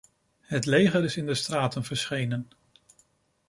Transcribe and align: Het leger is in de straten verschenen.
Het 0.41 0.65
leger 0.65 1.03
is 1.03 1.17
in 1.17 1.25
de 1.25 1.33
straten 1.35 1.83
verschenen. 1.83 2.49